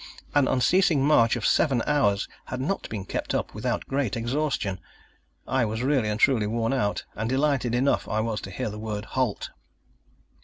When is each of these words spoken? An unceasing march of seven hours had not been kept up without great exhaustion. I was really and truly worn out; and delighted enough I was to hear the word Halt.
An 0.33 0.47
unceasing 0.47 1.05
march 1.05 1.35
of 1.35 1.45
seven 1.45 1.83
hours 1.85 2.27
had 2.45 2.59
not 2.59 2.89
been 2.89 3.05
kept 3.05 3.35
up 3.35 3.53
without 3.53 3.85
great 3.85 4.17
exhaustion. 4.17 4.79
I 5.47 5.63
was 5.63 5.83
really 5.83 6.09
and 6.09 6.19
truly 6.19 6.47
worn 6.47 6.73
out; 6.73 7.05
and 7.15 7.29
delighted 7.29 7.75
enough 7.75 8.07
I 8.09 8.19
was 8.19 8.41
to 8.41 8.49
hear 8.49 8.71
the 8.71 8.79
word 8.79 9.05
Halt. 9.13 9.51